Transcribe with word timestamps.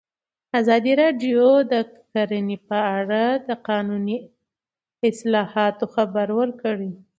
ازادي 0.59 0.93
راډیو 1.01 1.43
د 1.71 1.75
کرهنه 2.11 2.57
په 2.69 2.77
اړه 2.99 3.23
د 3.47 3.49
قانوني 3.67 4.17
اصلاحاتو 5.09 5.85
خبر 5.95 6.27
ورکړی. 6.39 6.91